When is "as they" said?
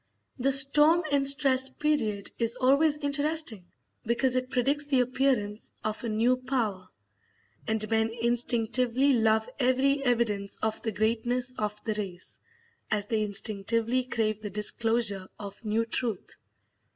12.89-13.21